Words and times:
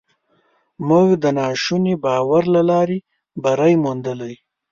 موږ 0.87 1.07
د 1.23 1.25
ناشوني 1.37 1.95
باور 2.03 2.43
له 2.55 2.61
لارې 2.69 2.97
بری 3.43 3.73
موندلی. 3.83 4.33